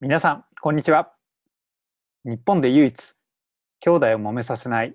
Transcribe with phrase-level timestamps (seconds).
[0.00, 1.12] 皆さん、こんにちは。
[2.24, 3.14] 日本で唯一、
[3.80, 4.94] 兄弟を揉めさせない、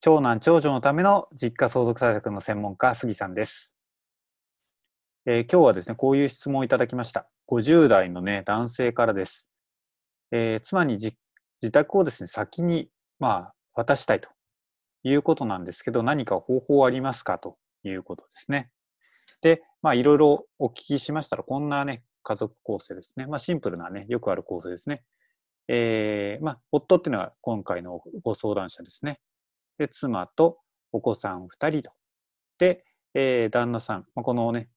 [0.00, 3.74] 長男長女のための実家相続対策の専門家、杉さんです。
[5.24, 7.26] えー今日はですね、こういう質問をいただきました。
[7.50, 9.48] 50代のね、男性からです。
[10.30, 11.16] えー妻に自
[11.72, 14.28] 宅をですね、先に、まあ、渡したいと
[15.04, 17.38] いうことなんですけど、何か方法ありますか？
[17.38, 18.70] ということですね。
[19.40, 23.26] で、まあ、いろいろお聞きしましたら、こんなね、家族構成ですね。
[23.26, 25.02] まあ、シンプルなね、よくある構成ですね。
[25.66, 29.18] えーまあ、夫っていうのは今回のご相談者ですね。
[29.78, 30.58] で、妻と
[30.92, 31.92] お子さん2人と。
[32.58, 34.68] で、えー旦那さん、まあ、このね、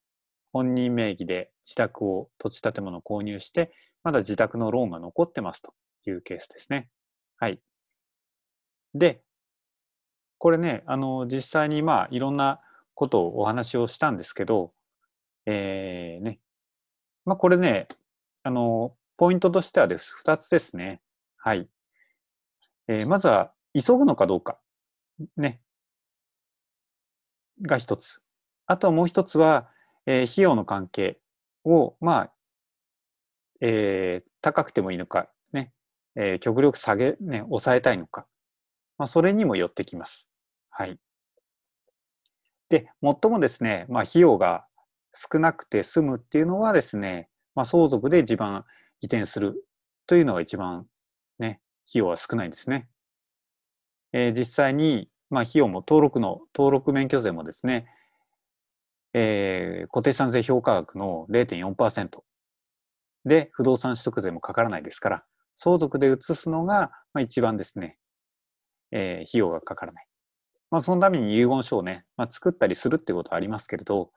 [0.50, 5.74] 本人名義で自宅を、土地建物を購入して、まだ自宅のローンが残ってますと
[6.06, 6.88] いうケースですね。
[7.36, 7.60] はい。
[8.94, 9.22] で、
[10.38, 12.60] これね、あの、実際にまあ、いろんな
[12.94, 14.72] ことをお話をしたんですけど、
[15.46, 16.38] えーね、
[17.24, 17.86] まあ、これね、
[18.42, 21.00] あの、ポイントとしてはです、2つですね。
[21.36, 21.68] はい。
[22.88, 24.58] えーまずは、急ぐのかどうか。
[25.36, 25.60] ね。
[27.62, 28.20] が一つ。
[28.66, 29.68] あとはもう一つは、
[30.06, 31.18] えー費用の関係
[31.64, 32.32] を、まあ、
[33.60, 35.72] えー高くてもいいのか、ね。
[36.16, 38.26] えー極力下げ、ね、抑えたいのか。
[38.98, 40.28] まあ、それにもよってきます。
[40.70, 40.98] はい。
[42.68, 44.66] で、最もですね、まあ、費用が
[45.12, 48.64] 少なくて済むっていうのはですね、まあ、相続で地盤
[49.00, 49.66] 移転する
[50.06, 50.86] というのが一番
[51.38, 52.88] ね、費用は少ないんですね。
[54.12, 57.86] えー実際に、まあ、費用も登録の、登録免許税もですね、
[59.14, 62.22] えー固定資産税評価額の0.4%
[63.24, 65.24] で不動産取得税もかからないですから、
[65.56, 67.98] 相続で移すのが、まあ、一番ですね、
[68.90, 70.06] えー費用がかからない。
[70.70, 74.10] まあ、そのために遺言書をね、まあ、作ったりするってことはありますけれど、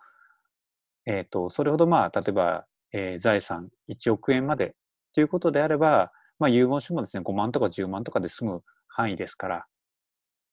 [1.05, 4.75] えっ、と、それほどまあ、例えば、えー財産1億円まで
[5.13, 9.65] ということであれば、まあ、遺言書もですね、5万とか10万とかで済む範囲ですから、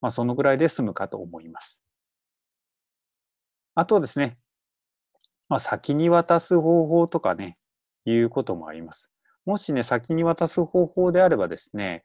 [0.00, 1.82] まあ、そのぐらいで済むかと思います。
[3.74, 4.38] あとはですね、
[5.48, 7.58] まあ、先に渡す方法とかね、
[8.04, 9.10] いうこともあります。
[9.44, 12.04] もしね、先に渡す方法であればですね、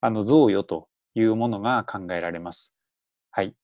[0.00, 2.72] あの、贈与というものが考えられます。
[3.30, 3.54] はい。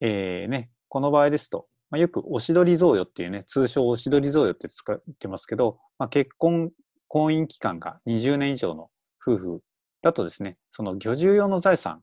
[0.00, 6.72] えー、ね、この場合ですと、まあ、よくおしどり贈与っていうね、通称おしどり贈与って使ってますけど、まあ、結婚、
[7.06, 8.90] 婚姻期間が20年以上の
[9.24, 9.60] 夫婦
[10.02, 12.02] だとですね、その居住用の財産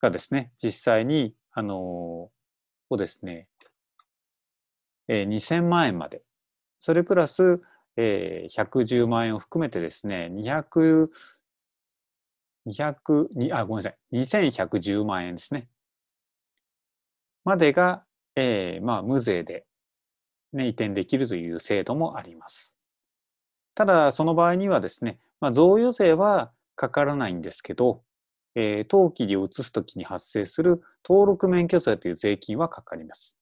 [0.00, 1.74] がですね、実際に、あのー
[2.88, 3.48] をですね、
[5.08, 6.22] えー2000万円まで、
[6.80, 7.60] それプラス、
[7.98, 11.10] えー110万円を含めてですね、200、
[12.66, 15.68] 200、あ、ごめんなさい、2110万円ですね。
[17.44, 18.06] までが、
[18.36, 19.64] えーまあ、無税で、
[20.52, 22.76] ね、移転できるという制度もあります。
[23.74, 28.02] ただ、その場合にはですね、まあ、贈与税はかからないんですけど、
[28.54, 33.36] えー登記に移すときに発生する登録免許税という税金はかかります。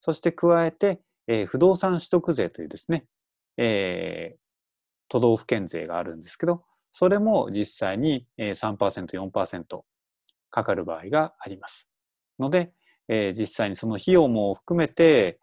[0.00, 3.04] そして加えて、えー不動産取得税というですね、
[3.56, 4.38] えー
[5.08, 9.84] 都道府県税があるんですけど、それも実際に3%、4%
[10.50, 11.88] かかる場合があります。
[12.40, 12.72] ので、
[13.08, 15.38] えー実際にその費用も含めて、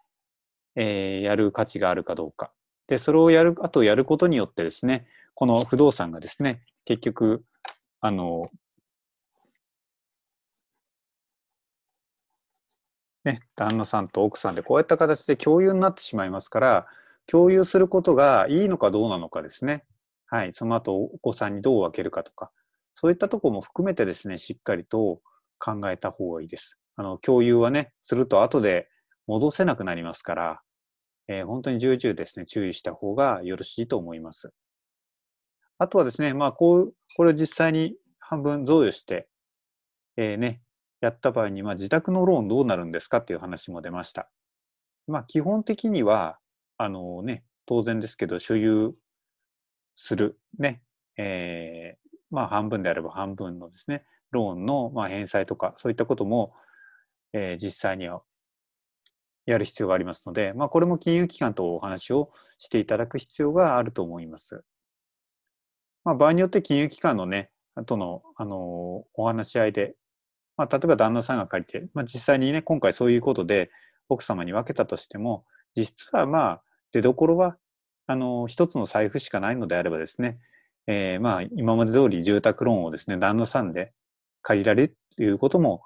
[0.75, 2.51] えーやる価値があるかどうか。
[2.87, 7.43] で、それをやる、あとやることによってですね、この不動産がですね、結局、
[8.01, 8.49] あの、
[13.23, 16.87] ね、旦那さんと奥さんでこういった形で共有になってしまいますから、
[17.25, 19.85] 共有することがいいのかどうなのかですね。
[20.27, 20.53] はい。
[20.53, 22.51] その後、お子さんにどう分けるかとか、
[22.95, 25.21] そういったところも含めてですね、しっかりと
[25.59, 26.77] 考えた方がいいです。
[26.95, 28.87] あの、共有はね、すると後で
[29.27, 30.61] 戻せなくなりますから、
[31.27, 34.51] えー本当に重々ですね、注意した方がよろしいと思います。
[35.77, 39.27] あとはですね、まあ、こう、これを実際に半分贈与して、
[40.17, 40.61] えーね、
[41.01, 44.29] やった場合に、まあ、自宅のローンどうなるんですかっていう話も出ました。
[45.07, 46.39] まあ、基本的には、
[46.77, 48.93] あのね、当然ですけど、所有
[49.95, 50.81] する、ね、
[51.17, 56.53] えーまあ、半分であれば半分のですね、ローンのまあ返済とか、そういったことも、
[57.33, 58.21] えー実際には
[59.45, 64.63] やる必要がありますので、まあ、これも金融機関とお話をしていただく必要があると思います。
[66.03, 69.95] まあ、場合によって金融機関のね、あとの、あのお話し合いで、
[70.57, 73.71] まあ、例えば旦那さんが借りて、まあ、実際にね、今回そういうことで
[74.09, 75.45] 奥様に分けたとしても、
[75.75, 77.57] 実質はまあ、出どころは、
[78.05, 80.39] あの一つの財布しかないのであればですね、
[80.87, 83.93] えーまあ、今まで通り住宅ローンをですね、旦那さんで
[84.41, 85.81] 借りられるということも、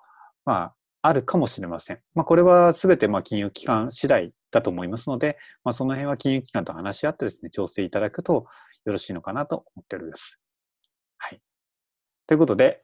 [0.46, 0.76] まあ、
[1.08, 2.00] あるかもしれません。
[2.16, 8.46] まあ、これは全てま金融機関次第だと思いますので、まあ、その辺は金融機関と話し合ってですね、調整いただくと
[8.86, 10.42] よろしいのかなと思っております。
[11.18, 11.42] はい。
[12.28, 12.84] ということで、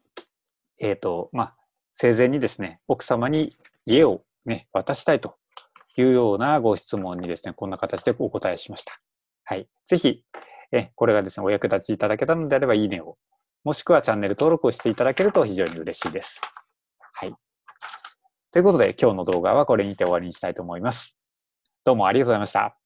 [0.80, 1.56] えっ、ー、と、まあ、
[1.96, 3.56] 生前にですね、奥様に
[3.86, 5.36] 家をね、渡したいと
[5.98, 9.00] いうようなご質問にですね、こんな形でお答えしました。
[9.44, 9.68] はい。
[9.86, 10.24] ぜひ、
[10.72, 13.18] えこれがですね、お役立ちいただけたのであれば、いいねを、
[13.64, 16.42] もしくはチャンネル登録をしていただけると非常に嬉しいです。
[18.54, 21.18] ということで、今日の動画はこれにて終わりにしたいと思います。
[21.84, 22.83] どうもありがとうございました。